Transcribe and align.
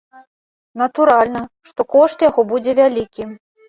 Натуральна, 0.83 1.45
што 1.71 1.81
кошт 1.95 2.29
яго 2.31 2.51
будзе 2.53 2.71
вялікі. 2.85 3.33